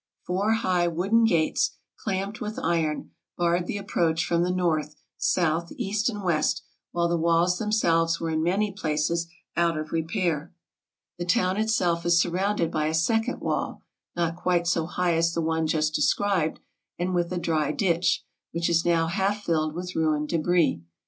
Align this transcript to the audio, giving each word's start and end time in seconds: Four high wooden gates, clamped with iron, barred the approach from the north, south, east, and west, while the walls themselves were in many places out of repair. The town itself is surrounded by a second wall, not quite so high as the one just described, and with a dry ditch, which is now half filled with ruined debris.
Four 0.23 0.53
high 0.53 0.87
wooden 0.87 1.25
gates, 1.25 1.77
clamped 1.95 2.41
with 2.41 2.57
iron, 2.57 3.11
barred 3.37 3.67
the 3.67 3.77
approach 3.77 4.25
from 4.25 4.41
the 4.41 4.49
north, 4.49 4.95
south, 5.19 5.71
east, 5.77 6.09
and 6.09 6.23
west, 6.23 6.63
while 6.91 7.07
the 7.07 7.19
walls 7.19 7.59
themselves 7.59 8.19
were 8.19 8.31
in 8.31 8.41
many 8.41 8.71
places 8.71 9.27
out 9.55 9.77
of 9.77 9.91
repair. 9.91 10.55
The 11.19 11.25
town 11.25 11.57
itself 11.57 12.03
is 12.03 12.19
surrounded 12.19 12.71
by 12.71 12.87
a 12.87 12.95
second 12.95 13.41
wall, 13.41 13.83
not 14.15 14.35
quite 14.35 14.65
so 14.65 14.87
high 14.87 15.13
as 15.13 15.35
the 15.35 15.41
one 15.41 15.67
just 15.67 15.93
described, 15.93 16.59
and 16.97 17.13
with 17.13 17.31
a 17.31 17.37
dry 17.37 17.71
ditch, 17.71 18.25
which 18.53 18.69
is 18.71 18.83
now 18.83 19.05
half 19.05 19.43
filled 19.43 19.75
with 19.75 19.95
ruined 19.95 20.29
debris. 20.29 20.81